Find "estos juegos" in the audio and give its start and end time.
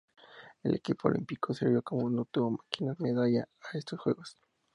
3.79-4.35